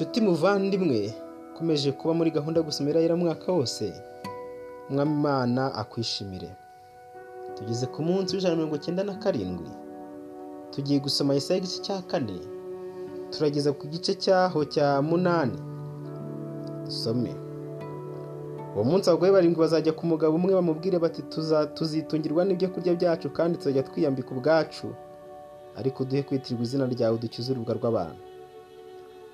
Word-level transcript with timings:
nshuti 0.00 0.20
muvandimwe 0.20 1.12
ukomeje 1.52 1.92
kuba 1.92 2.14
muri 2.14 2.30
gahunda 2.30 2.58
yo 2.60 2.64
gusomera 2.64 3.16
mwaka 3.16 3.52
wose 3.52 3.92
umwami 4.88 5.12
imana 5.12 5.74
akwishimire. 5.74 6.50
Tugeze 7.54 7.84
ku 7.86 8.00
munsi 8.02 8.32
w'ijana 8.32 8.54
na 8.54 8.56
mirongo 8.56 8.76
icyenda 8.80 9.04
na 9.04 9.14
karindwi 9.20 9.68
tugiye 10.72 10.98
gusoma 11.04 11.34
isaha 11.36 11.58
igice 11.60 11.78
cya 11.84 12.00
kane 12.08 12.38
turageza 13.30 13.72
ku 13.76 13.84
gice 13.92 14.14
cyaho 14.16 14.64
cya 14.64 15.02
munani. 15.04 15.58
Dusome. 16.88 17.34
Uwo 18.74 18.84
munsi 18.88 19.04
abagore 19.12 19.32
barindwi 19.36 19.60
bazajya 19.60 19.92
ku 19.92 20.06
mugabo 20.08 20.36
umwe 20.40 20.54
bamubwire 20.56 20.96
bati 20.98 21.20
tuzitungirwa 21.76 22.44
n'ibyo 22.48 22.68
kurya 22.72 22.94
byacu 22.96 23.28
kandi 23.36 23.58
tuzajya 23.60 23.82
twiyambika 23.84 24.30
ubwacu. 24.32 24.94
Ariko 25.76 26.04
duhe 26.08 26.22
kwitirirwa 26.24 26.64
izina 26.64 26.86
ryawe 26.88 27.18
dukize 27.20 27.52
urubuga 27.52 27.74
rw'abantu. 27.76 28.29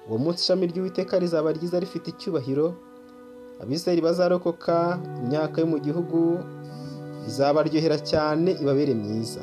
Uwo 0.08 0.16
munsi 0.22 0.40
ishami 0.42 0.64
ry'uwiteka 0.70 1.14
rizaba 1.22 1.48
ryiza 1.56 1.82
rifite 1.84 2.06
icyubahiro 2.10 2.66
abisirayeli 3.62 4.02
bazarokoka 4.08 4.74
imyaka 5.22 5.56
yo 5.62 5.66
mu 5.72 5.78
gihugu 5.86 6.18
izabaryohera 7.28 7.98
cyane 8.10 8.50
ibabere 8.62 8.92
myiza. 9.02 9.42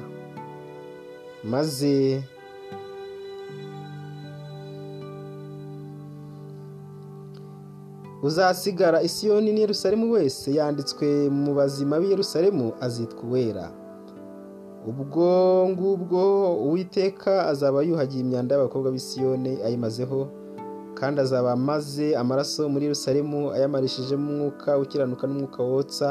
Maze 1.51 1.93
uzasigara 8.23 9.01
isiyoni 9.01 9.51
n'i 9.53 9.61
Yerusalemu 9.65 10.05
wese 10.15 10.47
yanditswe 10.59 11.07
mu 11.43 11.51
bazima 11.57 11.95
b'i 11.99 12.09
Yerusalemu 12.13 12.65
azitwa 12.85 13.21
uwera. 13.27 13.65
Ubwo 14.89 15.27
ngubwo 15.71 16.19
uwiteka 16.65 17.33
azaba 17.51 17.79
yuhagiye 17.87 18.21
imyanda 18.23 18.51
y'abakobwa 18.55 18.91
b'i 18.93 18.99
Siyoni 19.07 19.53
ayimazeho. 19.65 20.19
Kandi 21.03 21.19
azaba 21.21 21.51
amaze 21.51 22.15
amaraso 22.15 22.69
muri 22.71 22.83
Yerusalemu 22.87 23.51
ayamarishijemo 23.51 24.23
umwuka 24.31 24.77
ukiranuka 24.79 25.27
n'umwuka 25.27 25.59
wotsa 25.63 26.07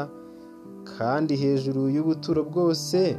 kandi 0.97 1.33
hejuru 1.35 1.89
y'ubuturo 1.95 2.41
bwose 2.45 3.17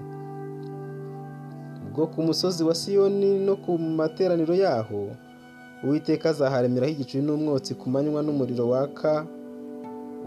bwo 1.90 2.06
ku 2.06 2.22
musozi 2.22 2.62
wa 2.64 2.74
Siyoni 2.74 3.38
no 3.46 3.56
ku 3.58 3.74
materaniro 3.78 4.54
yaho 4.54 5.10
uwiteka 5.84 6.30
azaharemeraho 6.30 6.92
igicu 6.94 7.18
n'umwotsi 7.26 7.74
ku 7.74 7.90
manywa 7.90 8.22
n'umuriro 8.22 8.68
waka 8.70 9.26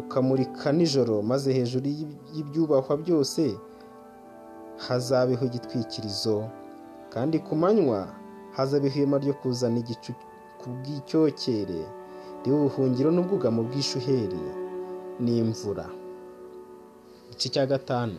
ukamurika 0.01 0.71
nijoro 0.75 1.21
maze 1.23 1.53
hejuru 1.55 1.87
y'ibyubahwa 2.35 2.93
byose 3.03 3.55
hazabeho 4.87 5.45
igitwikirizo. 5.45 6.43
Kandi 7.13 7.39
ku 7.39 7.55
manywa 7.55 8.07
hazaba 8.51 8.87
ihema 8.87 9.17
ryo 9.17 9.33
kuzana 9.33 9.79
igicu 9.79 10.11
bw'icyokere 10.69 11.81
ribe 12.43 12.55
ubuhungiro 12.57 13.09
n'ubwugamo 13.11 13.61
bw'ishuheri 13.67 14.41
n'imvura. 15.23 15.85
Igice 17.31 17.47
cya 17.53 17.65
gatanu. 17.65 18.17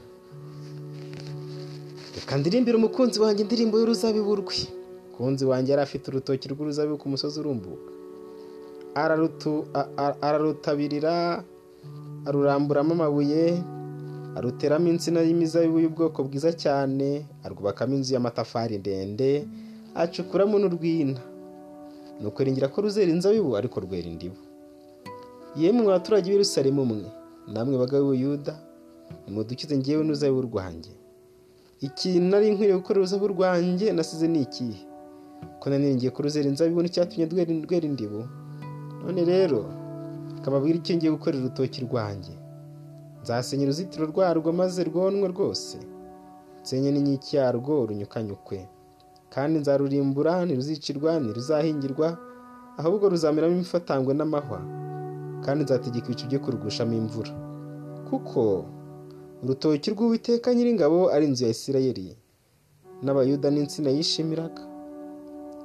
Reka 2.14 2.34
ndirimbire 2.38 2.76
umukunzi 2.78 3.16
wanjye 3.22 3.42
indirimbo 3.42 3.74
y'uruzabibu 3.78 4.32
rwe 4.42 4.58
umukunzi 5.08 5.44
wanjye 5.50 5.70
yari 5.72 5.82
afite 5.82 6.04
urutoki 6.10 6.46
rw'uruzabibu 6.52 6.96
ku 7.00 7.06
musozi 7.12 7.36
urumbuka. 7.40 7.90
Ararutabirira 10.26 11.44
aruramburamo 12.26 12.92
amabuye 12.94 13.62
aruteramo 14.36 14.88
insina 14.92 15.20
y'imizabibu 15.26 15.78
y'ubwoko 15.82 16.18
bwiza 16.26 16.50
cyane 16.52 17.26
arwubakamo 17.44 17.94
inzu 17.96 18.14
y'amatafari 18.14 18.78
ndende 18.82 19.30
acukuramo 19.94 20.58
n'urwina. 20.58 21.20
Nuko 22.20 22.38
ringira 22.44 22.68
ko 22.68 22.80
ruzera 22.82 23.10
inzabibu 23.12 23.56
ariko 23.56 23.76
rwera 23.80 24.08
indibu 24.08 24.40
yemwe 25.56 25.86
abaturage 25.90 26.28
b'Yerusalemu 26.30 26.82
mwe 26.90 27.06
namwe 27.52 27.76
bagabo 27.82 28.14
Yuda 28.14 28.54
nimudukize 29.26 29.74
ngewe 29.78 30.02
n'uruzabibu 30.04 30.42
rwanjye. 30.48 30.92
Ikintu 31.80 32.26
nari 32.30 32.50
nkwiriye 32.52 32.76
gukora 32.78 32.98
uruzabibu 33.00 33.28
rwanjye 33.34 33.86
nasize 33.92 34.26
ni 34.28 34.40
ikihe? 34.44 34.78
Ko 35.60 35.64
naniringiye 35.70 36.10
ko 36.12 36.18
ruzera 36.22 36.48
inzabibu 36.50 36.82
n'icyatumye 36.82 37.24
rwera 37.64 37.86
indibu 37.90 38.20
none 39.02 39.22
rero 39.24 39.60
kababwira 40.44 40.76
icyo 40.78 40.94
ngiye 40.96 41.10
gukorera 41.16 41.40
urutoki 41.44 41.78
rwanjye. 41.86 42.34
Nzasenya 43.22 43.64
uruzitiro 43.64 44.04
rwarwo 44.12 44.52
maze 44.52 44.80
rwonwe 44.84 45.26
rwose. 45.32 45.76
Nsenye 46.62 46.90
n'inkiki 46.92 47.36
yarwo 47.40 47.86
runyukanyukwe. 47.88 48.58
Kandi 49.34 49.54
nzarurimbura 49.60 50.32
ntiruzicirwa 50.46 51.10
ntiruzahingirwa 51.22 52.08
ahubwo 52.80 53.04
ruzameramo 53.12 53.54
imifatangwe 53.58 54.12
n'amahwa 54.14 54.58
kandi 55.44 55.60
nzategeka 55.64 56.06
ibicu 56.08 56.24
byo 56.30 56.38
kurugushamo 56.42 56.94
imvura. 57.00 57.32
Kuko 58.08 58.40
urutoki 59.42 59.88
rw'uwiteka 59.94 60.48
nyiringabo 60.54 60.98
ari 61.14 61.24
inzu 61.28 61.44
ya 61.44 61.50
isirayeli 61.56 62.06
n'abayuda 63.04 63.48
n'insina 63.50 63.90
yishimiraga 63.96 64.62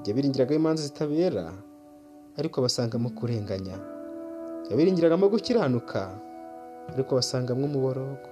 yabiringiragaho 0.05 0.59
imanza 0.59 0.83
zitabera 0.87 1.45
ariko 2.39 2.57
basangamo 2.61 3.09
kurenganya. 3.17 3.77
Yabiringiragamo 4.69 5.25
gukiranuka 5.33 6.01
ariko 6.93 7.11
basangamo 7.17 7.63
umuborogo 7.65 8.27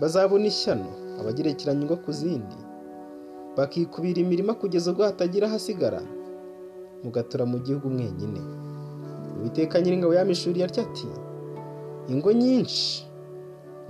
bazabona 0.00 0.46
ishyano. 0.52 0.90
Abagerekeranye 1.20 1.82
ingo 1.82 1.96
ku 2.04 2.12
zindi 2.12 2.58
bakikubira 3.56 4.18
imirima 4.20 4.54
kugeza 4.54 4.90
ubwo 4.90 5.02
hatagira 5.04 5.46
ahasigara 5.48 6.00
mugatura 7.04 7.44
mu 7.46 7.58
gihugu 7.58 7.90
mwenyine. 7.90 8.40
Uwiteka 9.38 9.80
nyiringabo 9.80 10.14
yamishuriye 10.14 10.64
atya 10.66 10.82
ati 10.86 11.06
ingo 12.12 12.32
nyinshi 12.32 13.06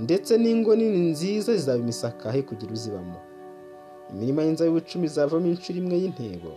ndetse 0.00 0.38
n'ingo 0.38 0.76
nini 0.76 1.10
nziza 1.12 1.52
zizaba 1.56 1.78
imisakahe 1.78 2.42
kugira 2.42 2.72
uzibamo? 2.72 3.18
Imirima 4.12 4.42
y'inzabibu 4.42 4.78
icumi 4.78 5.04
izavamo 5.06 5.46
inshuro 5.52 5.78
imwe 5.78 5.96
y'intebo 6.02 6.52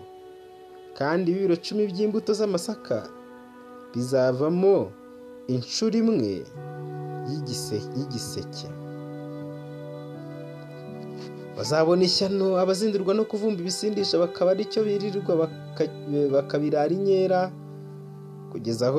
kandi 0.97 1.31
ibiro 1.31 1.55
cumi 1.65 1.83
by'imbuto 1.91 2.31
z'amasaka 2.39 2.97
bizavamo 3.93 4.91
inshuro 5.47 5.95
imwe 6.01 6.31
y'igiseke. 7.29 8.67
Bazabona 11.61 12.01
ishyano 12.09 12.57
abazindurwa 12.57 13.13
no 13.13 13.23
kuvumba 13.29 13.61
ibisindisha 13.61 14.17
bakaba 14.17 14.51
ari 14.57 14.66
cyo 14.66 14.81
birirwa 14.83 15.33
bakabirara 16.33 16.89
inkera 16.89 17.51
kugeza 18.51 18.88
aho 18.89 18.97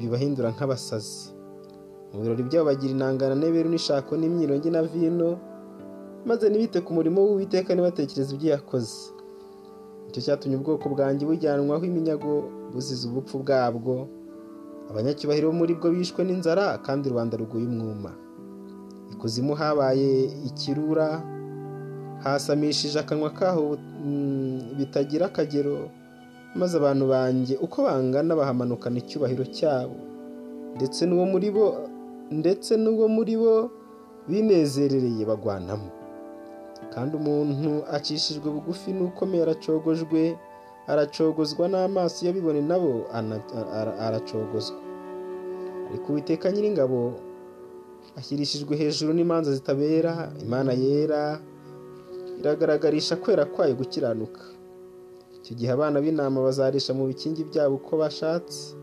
bibahindura 0.00 0.52
nk'abasazi. 0.52 1.32
Mu 2.12 2.20
birori 2.20 2.42
byabo 2.48 2.66
bagira 2.68 2.92
inangana 2.92 3.32
n'eberu 3.40 3.68
n'ishako 3.72 4.12
n'imyirongi 4.20 4.68
na 4.70 4.82
vino 4.84 5.40
maze 6.28 6.44
ntibite 6.52 6.78
ku 6.84 6.90
murimo 6.92 7.18
w'uwiteka 7.24 7.72
ntibatekereze 7.72 8.30
ibyo 8.36 8.48
yakoze. 8.54 8.96
Icyo 10.12 10.20
cyatumye 10.24 10.56
ubwoko 10.60 10.84
bwanjye 10.92 11.24
bujyanwaho 11.26 11.80
iminyago 11.88 12.32
buzize 12.76 13.08
ubupfu 13.08 13.40
bwabwo. 13.40 14.04
Abanyacyubahiro 14.92 15.48
muri 15.52 15.72
bwo 15.80 15.88
bishwe 15.96 16.20
n'inzara 16.28 16.76
kandi 16.84 17.08
rubanda 17.08 17.40
ruguye 17.40 17.64
umwuma. 17.66 18.12
Ikuzimu 19.16 19.54
habaye 19.56 20.28
ikirura 20.48 21.08
hasamishije 22.24 22.98
akanwa 23.00 23.30
kaho 23.30 23.76
bitagira 24.78 25.26
akagero 25.26 25.90
maze 26.54 26.76
abantu 26.78 27.04
banjye 27.08 27.54
uko 27.60 27.82
bangana 27.84 28.32
bahamanukana 28.36 28.98
icyubahiro 28.98 29.44
cyabo. 29.56 29.96
Ndetse 30.76 31.06
n'uwo 31.06 31.26
muri 31.32 31.48
bo 31.50 31.66
ndetse 32.30 32.76
n'uwo 32.76 33.06
muri 33.08 33.36
bo 33.36 33.70
binezerereye 34.28 35.22
bagwanamo. 35.24 35.88
Kandi 36.94 37.12
umuntu 37.16 37.84
acishijwe 37.96 38.48
bugufi 38.50 38.92
n'ukomeye 38.92 39.42
aracogojwe 39.44 40.36
aracogozwa 40.88 41.64
n'amaso 41.68 42.26
y'abibone 42.26 42.60
nabo 42.62 43.04
aracogozwa. 44.06 44.78
Ariko 45.90 46.06
uwiteka 46.12 46.52
nyiringabo 46.52 47.12
ashyirishijwe 48.18 48.76
hejuru 48.76 49.12
n'imanza 49.14 49.52
zitabera 49.52 50.32
imana 50.42 50.72
yera 50.72 51.40
iragaragarisha 52.40 53.16
kwera 53.16 53.44
kwayo 53.44 53.74
gukiranuka. 53.74 54.40
Icyo 55.38 55.52
gihe 55.56 55.70
abana 55.72 56.00
b'intama 56.02 56.42
bazarisha 56.42 56.94
mu 56.94 57.06
bikingi 57.06 57.44
byabo 57.46 57.74
uko 57.78 57.92
bashatse 58.02 58.74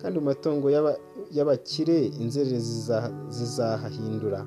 kandi 0.00 0.18
mu 0.20 0.24
matungo 0.30 0.66
y'abakire 1.36 1.96
inzererezi 2.20 2.92
zizahahindura. 3.36 4.40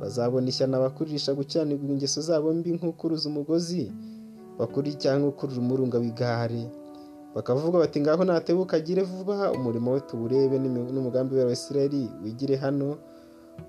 Bazabona 0.00 0.48
ishyano 0.48 0.76
abakurisha 0.76 1.34
gukiranirwa 1.36 1.88
ingeso 1.92 2.20
zabo 2.20 2.52
mbi 2.56 2.70
nk'ukuruza 2.76 3.28
umugozi 3.28 3.92
bakuri 4.58 4.94
cyangwa 5.02 5.28
ukurura 5.28 5.60
umurunga 5.60 5.96
w'igare. 6.02 6.62
Bakavuga 7.36 7.78
bati 7.84 8.00
ngaho 8.00 8.24
natebuka 8.24 8.76
agire 8.80 9.02
vuba 9.04 9.52
umurimo 9.52 9.92
we 9.92 10.00
tuwurebe 10.00 10.56
n'umugambi 10.94 11.36
wa 11.36 11.52
Isirayeli 11.52 12.08
wigire 12.24 12.56
hano 12.56 12.96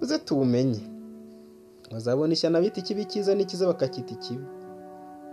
uze 0.02 0.18
tuwumenye. 0.24 0.80
Bazabona 1.92 2.34
ishyano 2.34 2.58
abita 2.58 2.80
ikibi 2.82 3.06
cyiza 3.12 3.32
n'ikiza 3.36 3.68
bakacyita 3.72 4.12
ikibi. 4.18 4.46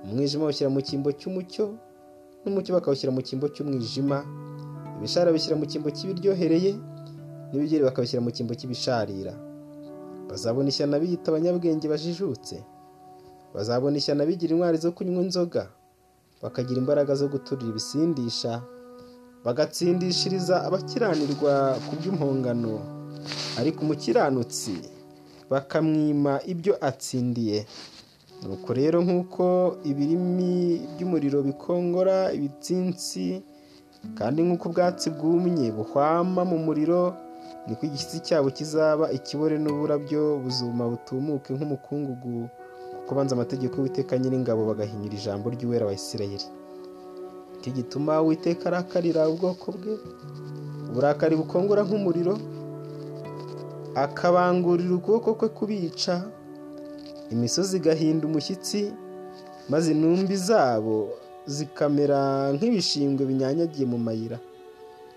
Umwijima 0.05 0.43
bawushyira 0.45 0.71
mu 0.71 0.81
cyimbo 0.87 1.09
cy'umucyo 1.19 1.65
n'umucyo 2.45 2.71
bakawushyira 2.77 3.11
mu 3.12 3.21
cyimbo 3.27 3.47
cy'umwijima. 3.55 4.19
Ibishara 4.99 5.33
bishyira 5.33 5.56
mu 5.56 5.65
cyimbo 5.67 5.89
cy'ibiryohereye 5.97 6.73
n'ibigeri 7.51 7.83
bakabishyira 7.89 8.21
mu 8.23 8.31
cyimbo 8.31 8.53
cy'ibisharira. 8.59 9.33
Bazabona 10.29 10.69
ishyano 10.69 10.97
biyita 11.01 11.27
abanyabwenge 11.33 11.87
bajijutse. 11.89 12.56
Bazabona 13.55 13.97
ishyano 13.99 14.23
bigira 14.29 14.53
intwari 14.55 14.79
zo 14.79 14.93
kunywa 14.93 15.23
inzoga. 15.25 15.65
Bakagira 16.43 16.79
imbaraga 16.81 17.15
zo 17.15 17.27
guturira 17.33 17.71
ibisindisha. 17.73 18.62
Bagatsindishiriza 19.45 20.65
abakiranirwa 20.67 21.77
ku 21.89 21.93
by'impongano 21.99 22.81
ariko 23.61 23.79
umukiranutsi 23.85 24.73
bakamwima 25.50 26.41
ibyo 26.52 26.75
atsindiye. 26.88 27.67
Nuko 28.44 28.70
rero 28.76 28.99
nk'uko 29.05 29.44
ibirimi 29.85 30.85
by'umuriro 30.94 31.38
bikongora 31.49 32.32
ibitsinsi 32.37 33.41
kandi 34.19 34.38
nk'uko 34.44 34.64
ubwatsi 34.69 35.08
bwumye 35.17 35.73
buhwama 35.73 36.43
mu 36.44 36.58
muriro 36.67 37.17
niko 37.67 37.82
igishyitsi 37.88 38.20
cyabo 38.26 38.50
kizaba 38.52 39.08
ikibore 39.17 39.56
n'uburabyo 39.58 40.23
buzuma 40.44 40.85
butumuke 40.93 41.50
nk'umukungugu 41.56 42.49
kuko 43.00 43.11
banze 43.17 43.32
amategeko 43.35 43.75
y'uwiteka 43.81 44.12
nyiringabo 44.20 44.61
bagahinyura 44.69 45.14
ijambo 45.17 45.46
ry'uwera 45.55 45.87
wa 45.88 45.94
isirayeli. 45.96 46.44
Iki 47.64 47.70
gituma 47.81 48.20
uwiteka 48.20 48.69
arakarira 48.69 49.25
ubwoko 49.32 49.73
bwe 49.73 49.94
uburakari 50.91 51.32
bukongora 51.41 51.81
nk'umuriro 51.88 52.37
akabangurira 53.94 54.94
ukuboko 54.94 55.35
kwe 55.35 55.49
kubica 55.49 56.14
imisozi 57.31 57.76
igahinda 57.76 58.26
umushyitsi 58.26 58.93
maze 59.69 59.93
intumbi 59.93 60.37
zabo 60.37 61.08
zikamera 61.46 62.52
nk'ibishingwe 62.55 63.23
binyanyagiye 63.26 63.87
mu 63.87 63.99
mayira. 63.99 64.38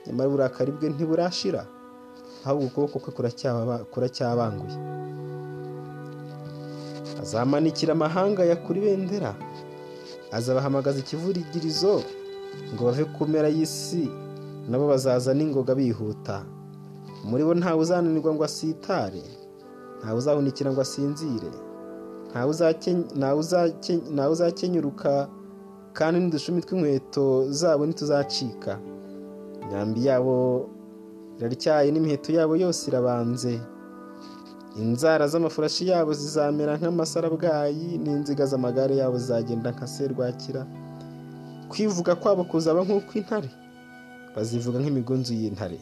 Nyamara 0.06 0.28
uburakari 0.30 0.72
bwe 0.72 0.88
ntiburashira 0.90 1.62
ahubwo 2.46 2.66
ukuboko 2.68 2.96
kwe 3.04 3.12
kuracyabanguye. 3.92 4.78
Azamanikira 7.22 7.92
amahanga 7.98 8.42
yakura 8.46 8.78
ibendera 8.80 9.32
azabahamagaza 10.32 11.00
ikivurigirizo 11.00 12.04
ngo 12.74 12.82
bave 12.88 13.04
ku 13.16 13.22
mpera 13.30 13.48
y'isi 13.58 14.04
nabo 14.70 14.86
bazaza 14.92 15.32
n'ingoga 15.34 15.74
bihuta. 15.76 16.44
Muri 17.28 17.44
bo 17.44 17.54
ntawe 17.60 17.80
uzananirwa 17.82 18.32
ngo 18.34 18.44
asitare 18.50 19.24
ntawe 20.00 20.18
uzahunikira 20.22 20.70
ngo 20.72 20.82
asinzire 20.82 21.52
ntawe 24.14 24.30
uzakenyuruka 24.34 25.12
kandi 25.98 26.16
n'udushumi 26.22 26.62
tw'inkweto 26.62 27.26
zabo 27.60 27.82
ntituzacika. 27.86 28.78
Imyambi 29.64 30.06
yabo 30.08 30.36
iraryaye 31.40 31.90
n'imiheto 31.92 32.30
yabo 32.38 32.54
yose 32.64 32.82
irabanze. 32.90 33.54
Inzara 34.82 35.26
z'amafurashi 35.32 35.90
yabo 35.90 36.14
zizamera 36.14 36.78
nk'amasarabwayi 36.78 37.98
n'inziga 38.04 38.46
z'amagare 38.52 38.94
yabo 39.02 39.18
zizagenda 39.18 39.72
nka 39.74 39.88
serwakira. 39.90 40.62
Kwivuga 41.70 42.14
kwabo 42.22 42.44
kuzaba 42.46 42.80
nk'ukw'intare 42.86 43.50
bazivuga 44.36 44.78
nk'imigunzu 44.80 45.34
y'intare. 45.34 45.80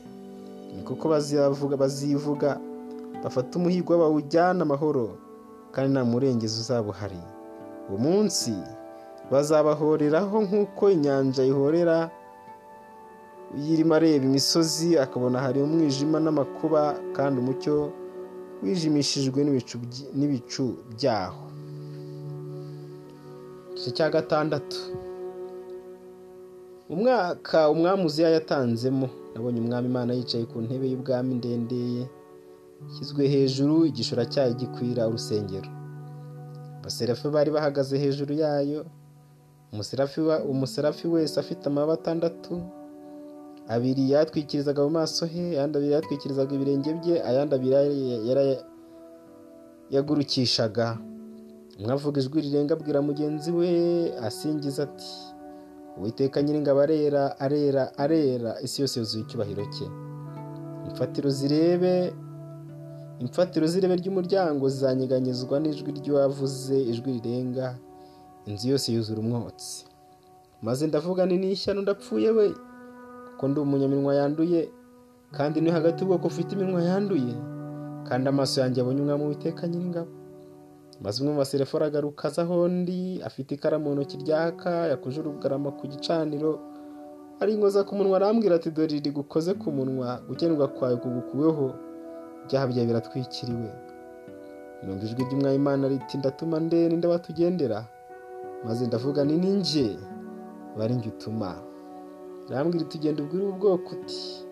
Ni 0.75 0.81
kuko 0.83 1.09
bazivuga 1.09 1.75
bazivuga 1.77 2.59
bafata 3.23 3.51
umuhigo 3.59 3.97
bawujyana 3.97 4.61
amahoro 4.67 5.17
kandi 5.71 5.91
nta 5.93 6.03
murengezi 6.05 6.59
uzaba 6.61 6.89
uhari. 6.89 7.21
Uwo 7.89 7.97
munsi 8.05 8.53
bazabahoreraho 9.31 10.41
nk'uko 10.45 10.83
inyanja 10.95 11.43
ihorera 11.45 12.09
uyirimo 13.55 13.93
areba 13.95 14.25
imisozi 14.25 14.97
akabona 14.99 15.39
hari 15.39 15.61
umwijima 15.61 16.19
n'amakuba 16.19 16.81
kandi 17.15 17.35
umucyo 17.41 17.75
wijimishijwe 18.63 19.39
n'ibicu 20.17 20.63
byaho. 20.95 21.43
Igice 23.71 23.91
cya 23.91 24.09
gatandatu. 24.09 24.77
Umwaka 26.93 27.59
umwami 27.73 28.01
uziya 28.09 28.29
yatanzemo 28.37 29.07
nabonye 29.33 29.59
umwami 29.63 29.87
imana 29.91 30.11
yicaye 30.17 30.45
ku 30.51 30.57
ntebe 30.65 30.85
y'ubwami 30.91 31.31
ndende 31.39 31.79
ishyizwe 32.89 33.23
hejuru 33.33 33.75
igishura 33.89 34.23
cyayo 34.33 34.53
gikwira 34.59 35.01
urusengero. 35.09 35.69
Abaserafi 36.79 37.25
bari 37.35 37.49
bahagaze 37.55 37.95
hejuru 38.03 38.33
yayo 38.43 38.79
umuserafi 40.53 41.05
wese 41.13 41.35
afite 41.39 41.63
amababa 41.67 41.93
atandatu 41.99 42.53
abiri 43.73 44.03
yatwikirizaga 44.13 44.81
mu 44.85 44.91
maso 44.99 45.25
he 45.25 45.43
ayandi 45.57 45.75
abiri 45.77 45.93
yatwikirizaga 45.97 46.51
ibirenge 46.55 46.89
bye 47.01 47.15
ayandi 47.29 47.53
abiri 47.57 47.75
yagurukishaga. 49.93 50.87
Umwe 51.79 51.91
avuga 51.97 52.17
ijwi 52.21 52.39
rirenga 52.45 52.73
abwira 52.77 52.99
mugenzi 53.01 53.49
we 53.57 53.69
asingiza 54.27 54.83
ati 54.87 55.11
uwiteka 55.97 56.41
nyiringabo 56.43 56.79
arera 56.81 57.23
arera 57.39 57.83
arera 57.97 58.51
isi 58.65 58.81
yose 58.81 58.99
yuzuye 58.99 59.23
icyubahiro 59.23 59.63
cye. 59.75 59.87
Imfatiro 60.87 61.29
zirebe 61.29 62.13
imfatiro 63.23 63.65
z'irebe 63.67 63.95
ry'umuryango 64.01 64.63
zizanyeganyezwa 64.69 65.55
n'ijwi 65.59 65.91
ry'uwavuze 65.99 66.75
ijwi 66.91 67.09
rirenga 67.15 67.67
inzu 68.49 68.65
yose 68.71 68.87
yuzura 68.93 69.19
umwotsi. 69.23 69.85
Maze 70.61 70.87
ndavuga 70.87 71.25
ni 71.25 71.37
n'ishyano 71.37 71.81
ndapfuye 71.81 72.29
we 72.37 72.45
kuko 73.31 73.43
ndi 73.47 73.59
umunyaminwa 73.59 74.15
yanduye 74.19 74.61
kandi 75.37 75.61
ni 75.61 75.69
hagati 75.71 75.97
y'ubwoko 76.03 76.27
ufite 76.27 76.49
iminwa 76.55 76.81
yanduye 76.83 77.33
kandi 78.07 78.25
amaso 78.29 78.61
yanjye 78.61 78.81
abonye 78.81 79.01
umwami 79.01 79.23
w'iteka 79.29 79.67
nyiringabo. 79.67 80.11
Maze 81.01 81.21
umwe 81.21 81.31
mu 81.33 81.39
baserefu 81.43 81.77
aragaruka 81.77 82.27
aza 82.27 82.41
aho 82.45 82.67
ndi 82.67 83.21
afite 83.27 83.51
ikaramu 83.55 83.85
mu 83.89 83.95
ntoki 83.95 84.17
ryaka 84.23 84.71
yakuje 84.91 85.19
urugarama 85.19 85.69
ku 85.77 85.83
gicaniro 85.91 86.59
arinkoza 87.41 87.83
ku 87.83 87.95
munwa 87.97 88.15
arambwira 88.17 88.55
ati 88.55 88.71
dore 88.71 88.87
riri 88.95 89.11
gukoze 89.11 89.53
ku 89.61 89.67
munwa 89.75 90.21
gukenerwa 90.27 90.67
kwawe 90.75 90.95
kugukuweho 91.03 91.65
ibyaha 92.45 92.65
byawe 92.69 92.87
biratwikiriwe. 92.87 93.69
Numva 94.85 95.03
ijwi 95.05 95.23
ry'umwami 95.27 95.55
imana 95.57 95.87
riti 95.89 96.17
ndatuma 96.17 96.59
nde 96.61 96.89
ninde 96.89 97.07
watugendera? 97.09 97.79
Maze 98.65 98.85
ndavuga 98.87 99.23
ni 99.25 99.35
ninjye 99.37 99.97
bari 100.77 100.93
njye 100.95 101.09
utuma 101.09 101.55
arambwira 102.49 102.85
iti 102.85 102.97
genda 103.01 103.23
ubwire 103.23 103.45
ubu 103.45 103.57
bwoko 103.59 103.91
uti 103.97 104.45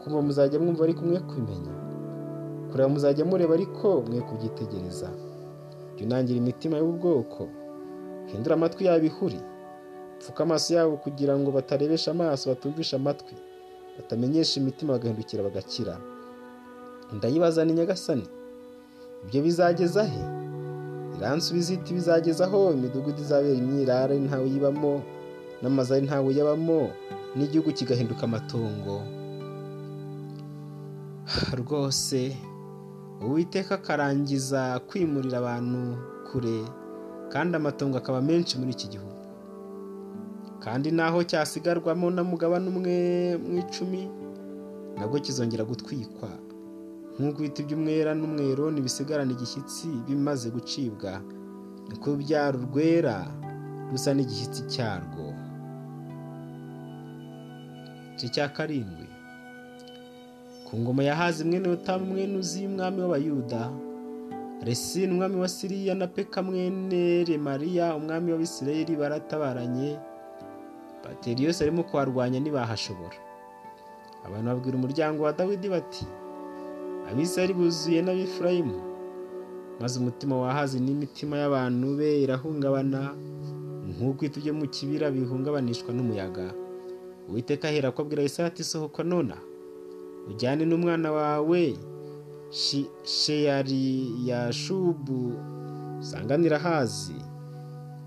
kumva 0.00 0.22
muzajya 0.22 0.58
mwumva 0.60 0.84
ariko 0.84 1.02
mwe 1.04 1.20
kubimenya 1.20 1.74
kureba 2.70 2.88
muzajya 2.88 3.24
mureba 3.24 3.54
ariko 3.54 3.88
mwe 4.08 4.20
kubyitegereza 4.20 5.08
jya 6.02 6.08
unangira 6.08 6.38
imitima 6.38 6.76
y'ubu 6.78 6.98
bwoko 6.98 7.48
hindura 8.26 8.54
amatwi 8.54 8.84
yabo 8.86 9.06
ihuri 9.06 9.40
pfuka 10.18 10.42
amaso 10.42 10.74
yabo 10.74 10.96
kugira 10.96 11.38
ngo 11.38 11.50
batarebesha 11.50 12.10
amaso 12.10 12.50
batumvisha 12.50 12.96
amatwi. 12.96 13.34
Batamenyesha 13.96 14.60
imitima 14.60 14.92
bagahindukira 14.92 15.42
bagakira. 15.42 15.98
Ndayibaza 17.12 17.64
ni 17.64 17.72
nyagasani 17.72 18.26
ibyo 19.24 19.42
bizageza 19.42 20.04
he? 20.04 20.22
Iransubiza 21.18 21.72
iti 21.74 21.94
bizageza 21.94 22.44
aho? 22.44 22.72
Imidugudu 22.72 23.22
izabera 23.22 23.54
imyirare 23.54 24.18
ntawe 24.18 24.44
uyibamo 24.44 25.02
n'amazu 25.62 25.94
ari 25.94 26.06
ntawe 26.06 26.26
uyabamo 26.28 26.90
n'igihugu 27.36 27.72
kigahinduka 27.72 28.22
amatongo. 28.22 29.02
Rwose 31.60 32.36
uwiteka 33.26 33.74
akarangiza 33.74 34.80
kwimurira 34.88 35.38
abantu 35.38 35.80
kure 36.28 36.58
kandi 37.32 37.52
amatongo 37.56 37.96
akaba 37.98 38.20
menshi 38.22 38.58
muri 38.58 38.70
iki 38.76 38.88
gihugu. 38.92 39.10
Kandi 40.64 40.90
naho 40.90 41.18
cyasigarwamo 41.30 42.10
na 42.10 42.22
mugabane 42.24 42.66
umwe 42.72 42.96
mu 43.46 43.58
icumi 43.62 44.02
nabwo 44.98 45.16
kizongera 45.24 45.64
gutwikwa. 45.64 46.30
Nk'uko 47.18 47.38
ibiti 47.44 47.60
by'umwera 47.66 48.10
n'umwero 48.14 48.64
ntibisigarana 48.70 49.32
igishyitsi 49.36 49.88
bimaze 50.06 50.48
gucibwa 50.54 51.12
niko 51.88 52.06
urubyaro 52.10 52.58
rwera 52.66 53.16
rusa 53.90 54.10
n'igishyitsi 54.14 54.60
cyarwo. 54.72 55.26
Igice 58.12 58.28
cya 58.34 58.46
karindwi. 58.56 59.06
Ku 60.72 60.78
ngoma 60.80 61.04
ya 61.04 61.12
hazi 61.16 61.44
mwene 61.44 61.68
yotamu 61.68 62.06
mwene 62.06 62.38
uzi 62.38 62.64
umwami 62.66 63.00
w'abayuda 63.04 63.68
resini 64.64 65.12
umwami 65.12 65.36
wa 65.36 65.48
siriya 65.48 65.94
na 65.94 66.06
peka 66.06 66.40
mwene 66.42 67.24
remariya 67.28 67.92
umwami 67.96 68.32
w'abisirayeli 68.32 68.96
baratabaranye. 68.96 69.98
Bateri 71.04 71.44
yose 71.44 71.60
arimo 71.64 71.82
kuharwanya 71.82 72.40
ntibahashobora. 72.40 73.18
Abantu 74.24 74.46
babwira 74.48 74.76
umuryango 74.78 75.20
wa 75.26 75.32
dawidi 75.36 75.68
bati 75.68 76.06
abisirayeli 77.10 77.54
buzuye 77.54 78.00
n'abifurayimu 78.02 78.78
maze 79.80 79.98
umutima 80.00 80.38
wa 80.40 80.54
hazi 80.56 80.80
n'imitima 80.80 81.36
y'abantu 81.42 81.86
be 81.98 82.22
irahungabana 82.24 83.12
nk'uko 83.92 84.24
itujye 84.24 84.52
mu 84.56 84.64
kibira 84.72 85.10
bihungabanishwa 85.10 85.90
n'umuyaga. 85.92 86.54
Uwiteka 87.28 87.68
ahera 87.68 87.90
ko 87.92 88.02
abwira 88.02 88.22
Yesaya 88.24 88.48
ati 88.48 88.64
sohoka 88.64 89.02
nona. 89.04 89.36
Ujyane 90.30 90.64
n'umwana 90.64 91.12
wawe 91.12 91.76
sheyariyashubu 93.04 95.32
usanganira 96.00 96.58
hazi. 96.58 97.14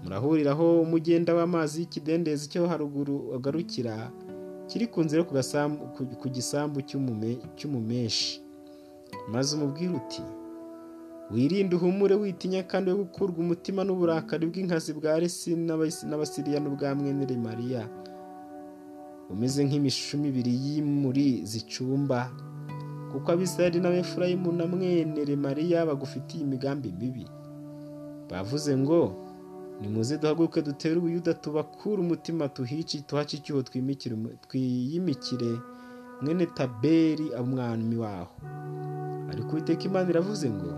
Murahuriraho 0.04 0.82
umugenda 0.82 1.34
w'amazi 1.36 1.80
y'ikidendezi 1.82 2.50
cyo 2.50 2.68
haruguru 2.68 3.34
agarukira 3.36 4.12
kiri 4.68 4.88
ku 4.88 5.02
nzira 5.04 5.24
ku 6.22 6.30
gisambu 6.30 6.82
cy'umumeshi. 7.58 8.42
Maze 9.32 9.56
umubwire 9.58 9.94
uti 9.98 10.22
wirinde 11.34 11.76
uhumure 11.76 12.16
witinya 12.16 12.64
kandi 12.64 12.92
wo 12.92 12.98
gukurwa 13.02 13.38
umutima 13.42 13.82
n'uburakari 13.84 14.46
bw'inkazi 14.46 14.94
bwa 14.94 15.18
resi 15.20 15.56
n'abasiriya 16.06 16.60
n'ubwa 16.62 16.94
mwene 16.96 17.26
remariya. 17.26 17.90
Umeze 19.30 19.64
nk'imishumi 19.66 20.28
ibiri 20.30 20.54
y'imuri 20.64 21.46
zicumba 21.46 22.32
kuko 23.12 23.32
abisirayeli 23.32 23.80
n'abefurayimu 23.80 24.52
na 24.52 24.66
mwene 24.68 25.26
remariya 25.26 25.86
bagufitiye 25.86 26.44
imigambi 26.44 26.94
mibi. 27.00 27.26
Bavuze 28.30 28.78
ngo 28.78 29.16
nimuze 29.82 30.18
duhaguruke 30.18 30.62
dutere 30.62 30.96
ubuyuda 30.98 31.34
tubakure 31.34 32.02
umutima 32.02 32.50
tuhici 32.50 33.02
tuhace 33.02 33.38
icyuho 33.38 33.62
twiyimikire 34.48 35.52
mwene 36.22 36.46
taberi 36.46 37.30
umwami 37.42 37.96
waho. 37.98 38.36
Ariko 39.32 39.50
uwiteka 39.52 39.84
imana 39.84 40.10
iravuze 40.10 40.50
ngo 40.50 40.72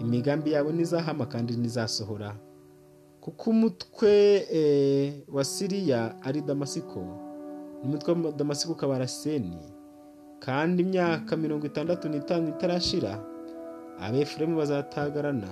imigambi 0.00 0.52
yabo 0.52 0.72
ntizahama 0.72 1.26
kandi 1.26 1.56
ntizasohora 1.56 2.36
kuko 3.20 3.50
umutwe 3.50 4.12
wa 5.28 5.44
siriya 5.44 6.14
ari 6.22 6.40
damasiko 6.40 7.00
n'umutwe 7.82 8.12
wa 8.12 8.32
damasiko 8.32 8.72
ukaba 8.72 8.94
araseni 8.96 9.58
kandi 10.44 10.82
imyaka 10.82 11.36
mirongo 11.36 11.66
itandatu 11.66 12.08
n'itanu 12.08 12.48
itarashira 12.48 13.12
abefuremu 14.00 14.56
bazatagarana 14.60 15.48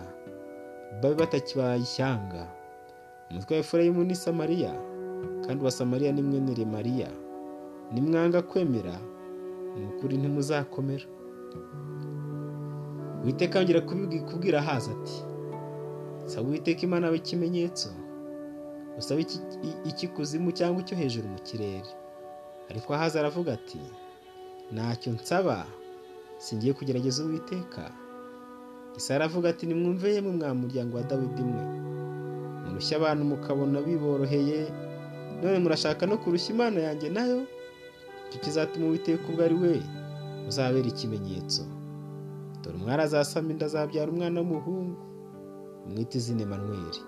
babe 1.03 1.15
batakibaye 1.15 1.81
ishyanga. 1.83 2.47
Umutwe 3.31 3.55
wa 3.55 3.61
efurayimu 3.61 4.05
ni 4.05 4.15
samariya 4.15 4.73
kandi 5.47 5.63
uwa 5.63 5.71
samariya 5.71 6.13
ni 6.13 6.23
mwene 6.23 6.55
remariya 6.55 7.09
nimwanga 7.93 8.43
kwemera 8.43 8.95
ni 9.79 9.87
ukuri 9.87 10.17
ntimuzakomera. 10.17 11.05
Witeka 13.25 13.59
yongera 13.59 13.81
kubwira 14.31 14.63
haza 14.63 14.91
ati 14.93 15.17
saba 16.27 16.49
uwiteka 16.49 16.83
imana 16.83 17.09
we 17.11 17.17
ikimenyetso. 17.17 17.89
Usaba 18.99 19.21
iki 19.85 20.09
kuzimu 20.09 20.53
cyangwa 20.53 20.81
icyo 20.83 20.97
hejuru 20.97 21.29
mu 21.29 21.39
kirere? 21.43 21.89
Ariko 22.71 22.89
ahaza 22.95 23.21
aravuga 23.21 23.53
ati 23.59 23.81
ntacyo 24.73 25.13
nsaba 25.13 25.67
singiye 26.39 26.73
kugerageza 26.73 27.25
uwiteka. 27.25 27.91
Isa 28.97 29.15
aravuga 29.15 29.49
ati 29.51 29.67
nimwumve 29.67 30.15
yemwe 30.15 30.33
mwa 30.33 30.55
muryango 30.55 30.97
wa 30.97 31.03
dawidi 31.03 31.43
mwe. 31.43 31.65
Murushya 32.65 32.97
abantu 32.97 33.25
mukabona 33.25 33.81
biboroheye 33.83 34.61
none 35.43 35.59
murashaka 35.59 36.07
no 36.07 36.17
kurushya 36.19 36.55
imana 36.55 36.81
yanjye 36.81 37.09
na 37.11 37.23
yo? 37.27 37.41
Icyo 38.31 38.39
kizatuma 38.41 38.87
uwiteka 38.87 39.25
ubwo 39.29 39.43
ari 39.45 39.55
we 39.55 39.83
uzabera 40.49 40.89
ikimenyetso. 40.89 41.63
Dore 42.63 42.77
umwari 42.79 43.03
azasama 43.03 43.51
inda 43.51 43.67
azabyara 43.67 44.11
umwana 44.13 44.41
w'umuhungu 44.41 44.97
umwite 45.87 46.15
izina 46.19 46.43
Emanuweli 46.43 47.01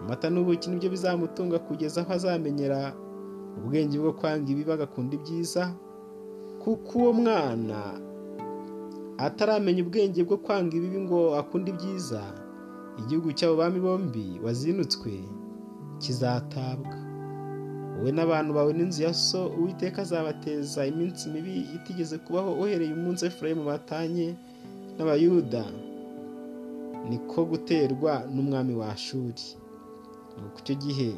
amata 0.00 0.26
n'ubuki 0.30 0.66
ni 0.70 0.76
byo 0.80 0.90
bizamutunga 0.90 1.58
kugeza 1.62 2.00
aho 2.02 2.12
azamenyera 2.12 2.90
ubwenge 3.58 3.96
bwo 3.98 4.12
kwanga 4.18 4.46
ibibi 4.52 4.72
agakunda 4.72 5.12
ibyiza 5.18 5.62
kuko 6.62 6.92
uwo 6.98 7.12
mwana 7.12 7.78
ataramenya 9.18 9.82
ubwenge 9.84 10.20
bwo 10.24 10.36
kwanga 10.44 10.72
ibibi 10.76 10.98
ngo 11.06 11.36
akunde 11.38 11.70
ibyiza 11.74 12.22
igihugu 13.00 13.32
cy'abo 13.36 13.54
bami 13.58 13.80
bombi 13.80 14.26
wazinutswe 14.44 15.12
kizatabwa. 15.98 16.94
Wowe 17.98 18.10
n'abantu 18.12 18.50
bawe 18.54 18.72
n'inzu 18.74 19.02
ya 19.06 19.14
so 19.14 19.46
uwiteka 19.58 20.02
azabateza 20.02 20.86
iminsi 20.86 21.28
mibi 21.30 21.54
itigeze 21.76 22.18
kubaho 22.18 22.52
uhereye 22.58 22.92
umunsi 22.92 23.26
efurayimu 23.26 23.64
batanye 23.64 24.34
n'abayuda 24.98 25.64
niko 27.08 27.44
guterwa 27.46 28.12
n'umwami 28.34 28.74
wa 28.74 28.90
shuri 28.96 29.46
nuko 30.42 30.58
icyo 30.62 30.74
gihe 30.82 31.10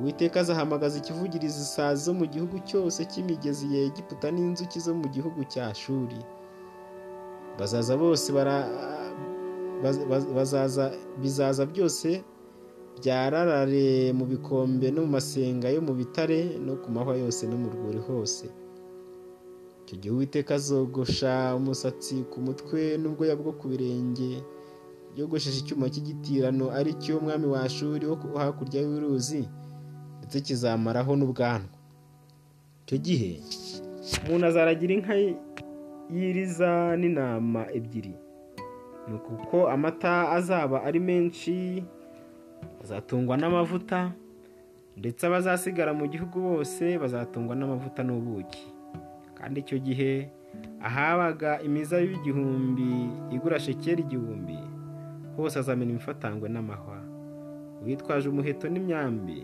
uwiteka 0.00 0.40
azahamagaza 0.40 0.98
ikivugiriza 0.98 1.60
isazi 1.66 2.00
zo 2.04 2.12
mu 2.14 2.26
gihugu 2.32 2.56
cyose 2.68 3.00
cy'imigezi 3.10 3.64
ya 3.74 3.80
egiputa 3.88 4.26
n'inzuki 4.32 4.78
zo 4.80 4.92
mu 5.00 5.06
gihugu 5.14 5.40
cya 5.52 5.74
shuri 5.74 6.18
bazaza 7.58 7.92
bose 8.02 8.28
bazaza 10.36 10.84
bizaza 11.22 11.62
byose 11.66 12.08
byararare 12.98 14.12
mu 14.18 14.24
bikombe 14.26 14.86
no 14.90 15.00
mu 15.04 15.10
masenga 15.16 15.66
yo 15.74 15.80
mu 15.86 15.92
bitare 16.00 16.38
no 16.66 16.74
ku 16.82 16.88
mahwa 16.94 17.14
yose 17.22 17.42
no 17.48 17.56
mu 17.62 17.68
rwuri 17.74 18.00
hose. 18.08 18.46
Icyo 19.84 19.96
gihe 20.00 20.12
uwiteka 20.14 20.54
azogosha 20.54 21.56
umusatsi 21.58 22.16
ku 22.30 22.38
mutwe 22.46 22.80
n'ubwoya 23.00 23.34
bwo 23.40 23.52
ku 23.58 23.64
birenge 23.72 24.30
yogosheje 25.16 25.58
icyuma 25.64 25.86
cy'igitirano 25.92 26.66
ari 26.78 26.92
cyo 27.02 27.18
umwami 27.18 27.46
wa 27.54 27.62
shuri 27.68 28.04
wo 28.06 28.14
hakurya 28.38 28.80
y'uruzi. 28.86 29.42
Ndetse 30.30 30.46
kizamaraho 30.46 31.16
n'ubwanwa. 31.18 31.74
Icyo 32.86 32.96
gihe 33.02 33.30
umuntu 34.22 34.46
azaragira 34.46 34.92
inka 34.94 35.14
yiriza 36.14 36.70
n'intama 36.94 37.66
ebyiri. 37.74 38.14
Ni 39.10 39.18
kuko 39.26 39.66
amata 39.66 40.30
azaba 40.30 40.86
ari 40.86 41.00
menshi 41.02 41.82
azatungwa 42.82 43.34
n'amavuta 43.42 44.14
ndetse 44.94 45.26
abazasigara 45.26 45.90
mu 45.98 46.06
gihugu 46.06 46.38
bose 46.38 46.94
bazatungwa 47.02 47.54
n'amavuta 47.58 48.06
n'ubuki. 48.06 48.70
Kandi 49.34 49.60
icyo 49.66 49.78
gihe 49.82 50.30
ahabaga 50.78 51.58
imizabibu 51.66 52.14
igihumbi 52.22 52.90
igura 53.34 53.58
shekeri 53.58 54.02
igihumbi 54.06 54.58
hose 55.34 55.58
azamena 55.58 55.90
imifatangwe 55.90 56.46
n'amahwa. 56.48 56.98
Uwitwaje 57.82 58.28
umuheto 58.30 58.68
n'imyambi 58.70 59.42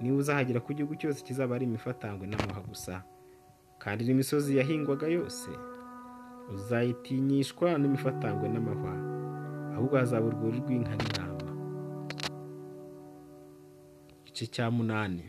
niba 0.00 0.16
uzahagera 0.16 0.60
ku 0.60 0.72
gihugu 0.74 0.94
cyose 0.96 1.24
kizaba 1.24 1.54
ari 1.56 1.64
imifatangwe 1.66 2.26
n'amahwa 2.26 2.62
gusa 2.68 3.02
kandi 3.82 4.04
n'imisozi 4.04 4.56
yahingwaga 4.56 5.06
yose 5.08 5.50
uzayitinyishwa 6.54 7.78
n'imifatangwe 7.78 8.48
n'amahwa 8.48 8.92
ahubwo 9.74 9.96
hazaba 9.96 10.26
urwuri 10.26 10.58
rw'inka 10.60 10.92
n'intama. 10.96 11.36
Igice 14.26 14.46
cya 14.46 14.70
munani. 14.70 15.24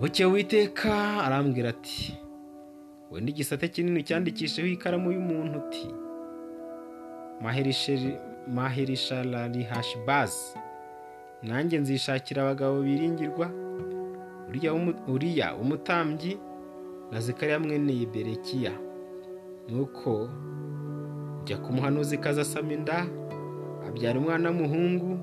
Buke 0.00 0.24
witeka 0.24 0.94
arambwira 1.24 1.68
ati 1.70 2.14
wenda 3.10 3.30
igisate 3.32 3.68
kinini 3.68 4.02
cyandikishijeho 4.06 4.68
ikaramu 4.68 5.12
y'umuntu 5.12 5.58
uti 5.58 5.88
maherishararihashibazi 8.54 10.58
nanjye 11.42 11.78
nzishakira 11.78 12.42
abagabo 12.42 12.80
biringirwa. 12.82 13.50
Uriya 15.08 15.54
umutambyi 15.56 16.38
na 17.12 17.20
zikariya 17.20 17.58
mwene 17.60 17.92
yiberekiya 17.92 18.72
nuko 19.68 20.28
jya 21.44 21.58
ku 21.58 21.72
muhanuzi 21.72 22.18
kaza 22.18 22.42
asama 22.42 22.72
inda 22.72 23.06
abyara 23.86 24.18
umwana 24.20 24.50
w'umuhungu 24.50 25.18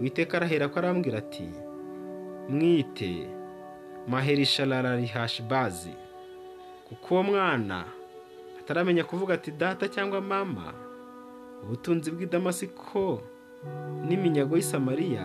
witeka 0.00 0.36
arahera 0.36 0.68
ko 0.68 0.78
arambwira 0.78 1.18
ati 1.18 1.48
mwite 2.48 3.28
maherishararihashibazi 4.08 5.92
kuko 6.88 7.14
uwo 7.14 7.22
mwana 7.22 7.84
ataramenya 8.60 9.04
kuvuga 9.04 9.34
ati 9.34 9.50
data 9.50 9.88
cyangwa 9.88 10.20
mama 10.20 10.72
ubutunzi 11.64 12.10
bw'i 12.12 12.26
damasiko 12.26 13.20
n'iminyago 14.08 14.56
y'i 14.56 14.62
samariya 14.62 15.24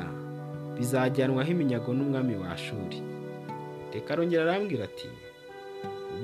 bizajyanwaho 0.78 1.52
iminyago 1.52 1.94
n'umwami 1.94 2.36
wa 2.36 2.58
shuri 2.58 3.00
reka 3.94 4.14
arongera 4.14 4.44
arambwira 4.44 4.84
ati 4.86 5.08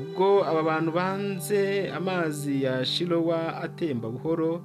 ubwo 0.02 0.44
aba 0.46 0.64
bantu 0.64 0.92
banze 0.92 1.90
amazi 1.92 2.64
ya 2.64 2.86
shirowa 2.86 3.58
atemba 3.64 4.10
buhoro 4.10 4.62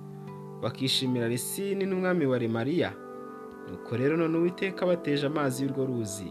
bakishimira 0.63 1.29
resini 1.29 1.85
n'umwami 1.87 2.27
wa 2.27 2.39
remariya? 2.39 2.93
Nuko 3.71 3.97
rero 3.97 4.17
none 4.17 4.39
uwiteka 4.39 4.87
bateje 4.87 5.27
amazi 5.27 5.65
y'urwo 5.65 5.85
ruzi. 5.87 6.31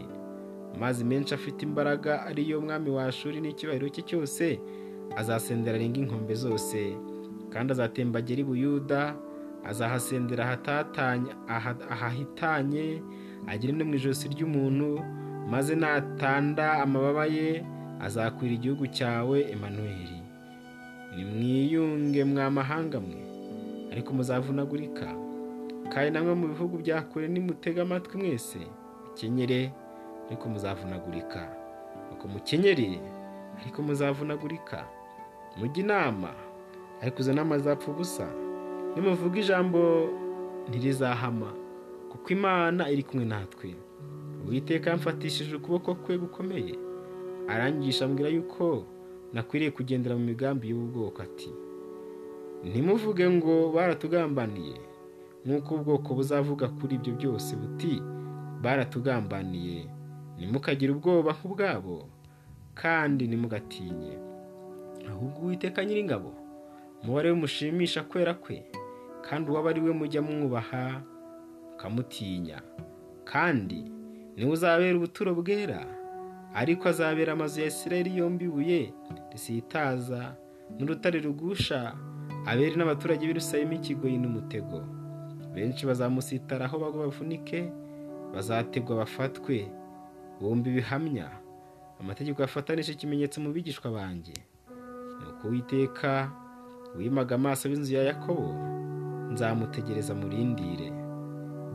Amazi 0.74 1.04
menshi 1.04 1.34
afite 1.34 1.62
imbaraga 1.62 2.24
ariyo 2.26 2.60
mwami 2.60 2.90
wa 2.90 3.12
shuri 3.12 3.40
n'icyubahiro 3.40 3.88
cye 3.88 4.02
cyose 4.02 4.60
azasendera 5.16 5.76
arenga 5.76 6.00
inkombe 6.00 6.34
zose 6.34 6.96
kandi 7.52 7.72
azatembagera 7.72 8.40
i 8.40 8.44
buyuda 8.44 9.14
azahasendera 9.68 10.44
ahahitanye 11.90 13.02
no 13.72 13.84
mu 13.84 13.94
ijosi 13.94 14.28
ry'umuntu 14.28 15.00
maze 15.50 15.74
natanda 15.74 16.72
amababa 16.82 17.26
ye 17.26 17.64
azakwira 18.00 18.54
igihugu 18.54 18.86
cyawe 18.86 19.38
Emanuweli 19.52 20.18
nimwiyunge 21.16 22.24
mwamahanga 22.24 23.00
mwe. 23.00 23.22
Ariko 23.92 24.12
muzavunagurika. 24.14 25.06
Kandi 25.92 26.10
namwe 26.10 26.34
mu 26.34 26.46
bihugu 26.52 26.76
bya 26.78 27.02
kure 27.02 27.28
nimutega 27.28 27.82
amatwi 27.82 28.16
mwese. 28.18 28.58
Mukenyere 29.06 29.72
ariko 30.26 30.48
muzavunagurika. 30.48 31.48
Nuko 32.10 32.28
mukenyere 32.28 33.00
ariko 33.62 33.82
muzavunagurika. 33.82 34.84
Mujye 35.56 35.82
inama. 35.82 36.30
Ariko 37.02 37.20
izo 37.20 37.32
nama 37.32 37.58
zapfa 37.58 37.90
ubusa 37.90 38.26
nimuvuga 38.96 39.40
ijambo 39.40 40.08
ntirizahama 40.68 41.52
kuko 42.10 42.28
imana 42.30 42.90
iri 42.90 43.02
kumwe 43.02 43.24
natwe. 43.24 43.74
Uwiteka 44.46 44.90
yamfatishije 44.90 45.56
ukuboko 45.56 45.94
kwe 45.94 46.18
gukomeye. 46.18 46.74
Arangisha 47.48 48.04
ambwira 48.04 48.28
yuko 48.30 48.84
nakwiriye 49.32 49.70
kugendera 49.70 50.16
mu 50.16 50.24
migambi 50.24 50.68
y'ubu 50.70 50.86
bwoko 50.86 51.22
ati 51.22 51.50
ntimuvuge 52.64 53.30
ngo 53.30 53.70
baratugambaniye 53.74 54.76
nk'uko 55.46 55.74
ubwoko 55.74 56.14
buzavuga 56.14 56.66
kuri 56.68 56.94
ibyo 56.98 57.12
byose 57.14 57.54
buti 57.56 58.02
baratugambaniye 58.62 59.86
ntimukagire 60.38 60.90
ubwoba 60.92 61.30
nk'ubwabo 61.38 62.08
kandi 62.74 63.26
ntimugatinye 63.28 64.14
ahubwo 65.10 65.38
uwiteka 65.46 65.84
nyiringabo 65.84 66.32
umubare 67.02 67.30
we 67.30 67.36
mushimisha 67.36 68.02
kwera 68.02 68.34
kwe. 68.34 68.64
Kandi 69.22 69.50
uwaba 69.50 69.70
ari 69.70 69.80
we 69.80 69.92
mujya 69.92 70.22
mwubaha 70.22 71.02
mukamutinya 71.72 72.62
kandi 73.24 73.84
ni 74.36 74.44
we 74.44 74.50
uzabera 74.52 74.96
ubuturo 74.96 75.34
bwera 75.34 75.86
ariko 76.54 76.88
azabera 76.88 77.32
amazu 77.32 77.60
ya 77.60 77.66
Isirayeli 77.66 78.16
yombi 78.18 78.44
ibuye 78.44 78.92
risitaza 79.32 80.36
n'urutare 80.78 81.20
rugusha 81.20 81.92
abere 82.46 82.76
n'abaturage 82.76 83.26
b'Irusayemu 83.26 83.72
ikigoyi 83.76 84.18
n'umutego 84.18 84.80
benshi 85.54 85.86
bazamusitaraho 85.86 86.78
bagwa 86.78 87.06
bavunike 87.08 87.72
bazategwa 88.34 88.96
bafatwe. 88.96 89.68
Bumva 90.40 90.68
ibihamya 90.68 91.28
amategeko 92.00 92.42
yafatanije 92.42 92.92
ikimenyetso 92.92 93.40
mu 93.40 93.52
bigishwa 93.52 93.88
banjye. 93.90 94.36
Nuko 95.20 95.48
Uwiteka 95.48 96.28
wimaga 96.96 97.34
amaso 97.40 97.68
b'inzu 97.68 97.94
ya 97.96 98.02
Yakobo 98.12 98.52
nzamutegereza 99.32 100.14
murindire. 100.14 100.92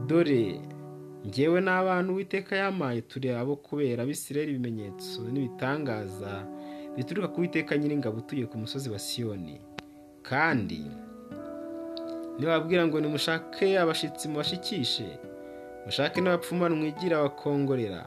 Dore 0.07 0.61
ngewe 1.27 1.61
n'abantu 1.61 2.13
Uwiteka 2.13 2.55
yamaye 2.55 3.01
turi 3.01 3.29
abo 3.29 3.55
kubera 3.55 4.03
abisirayeli 4.03 4.51
ibimenyetso 4.51 5.21
n'ibitangaza 5.31 6.45
bituruka 6.97 7.27
ku 7.27 7.37
Uwiteka 7.39 7.77
nyiringabo 7.77 8.17
utuye 8.17 8.45
ku 8.45 8.57
musozi 8.57 8.89
wa 8.89 8.99
siyoni. 8.99 9.61
Kandi 10.23 10.81
nibabwira 12.39 12.87
ngo 12.87 12.97
nimushake 13.01 13.79
abashyitsi 13.79 14.27
mubashikishe 14.27 15.09
mushake 15.85 16.21
n'abapfumana 16.21 16.75
mwigira 16.75 17.19
abakongorera. 17.19 18.05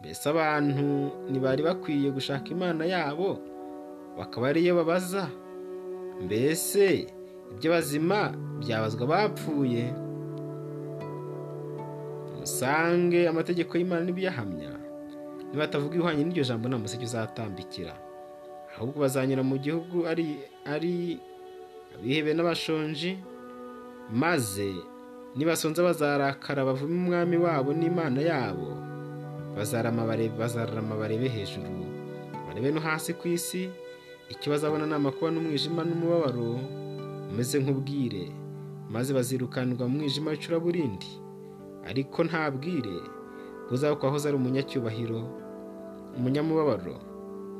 Mbese 0.00 0.24
abantu 0.32 0.86
ntibari 1.30 1.62
bakwiye 1.62 2.10
gushaka 2.10 2.48
imana 2.50 2.84
yabo? 2.84 3.38
Bakaba 4.18 4.48
ariyo 4.48 4.74
babaza. 4.74 5.28
Mbese 6.24 7.06
iby'abazima 7.52 8.18
byabazwa 8.60 9.04
bapfuye 9.12 9.84
musange 12.38 13.28
amategeko 13.28 13.72
y'imana 13.78 14.02
n'ibiyahamya. 14.04 14.72
Nibatavuga 15.50 15.94
ihwanye 15.98 16.22
n'iryo 16.24 16.44
jambo 16.48 16.68
nta 16.68 16.78
museke 16.78 17.04
uzatambikira. 17.04 17.94
Ahubwo 18.76 18.96
bazanyura 19.02 19.42
mu 19.42 19.56
gihugu 19.58 20.06
ari 20.10 20.38
ari 20.64 21.18
abihebe 21.94 22.30
n'abashonji 22.34 23.18
maze 24.22 24.70
nibasonza 25.36 25.82
bazarakara 25.82 26.64
bavume 26.64 26.94
umwami 27.02 27.36
wabo 27.36 27.70
n'imana 27.74 28.20
yabo. 28.30 28.70
Bazarama 29.56 30.06
barebe 30.96 31.28
hejuru 31.28 31.66
barebe 32.48 32.70
no 32.72 32.80
hasi 32.80 33.12
ku 33.18 33.28
isi 33.28 33.68
icyo 34.30 34.48
bazabona 34.54 34.86
ni 34.86 34.94
amakuba 34.94 35.30
n'umwijima 35.34 35.82
n'umubabaro. 35.84 36.56
Umeze 37.30 37.56
nk'ubwire 37.62 38.24
maze 38.90 39.10
bazirukanirwa 39.14 39.88
mu 39.88 39.94
mwijima 39.98 40.30
w'icuraburindi 40.30 41.10
ariko 41.90 42.18
nta 42.28 42.50
bwire 42.54 42.96
buzaba 43.70 43.94
aho 44.08 44.16
ari 44.28 44.36
umunyacyubahiro 44.36 45.20
umunyamubabaro. 46.16 46.96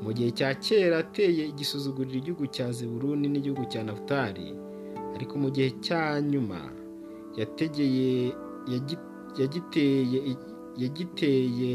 Mu 0.03 0.09
gihe 0.17 0.29
cya 0.37 0.49
kera 0.63 0.97
ateye 1.05 1.43
igisuzuguriro 1.53 2.17
igihugu 2.19 2.45
cya 2.55 2.67
zeburuni 2.77 3.27
n'igihugu 3.29 3.63
cya 3.71 3.81
nafutali 3.85 4.47
ariko 5.15 5.33
mu 5.41 5.49
gihe 5.55 5.69
cya 5.85 6.01
nyuma 6.31 6.59
yategeye 7.39 8.33
yagiteye 9.39 10.19
yagiteye 10.81 11.73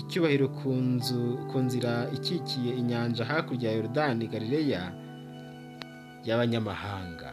icyubahiro 0.00 0.48
ku 0.48 0.70
nzu 0.72 1.22
ku 1.50 1.56
nzira 1.66 1.92
ikikiye 2.16 2.70
inyanja 2.80 3.24
hakurya 3.24 3.70
ya 3.70 3.76
yorodani 3.76 4.24
galileya 4.32 4.82
y'abanyamahanga. 6.24 7.32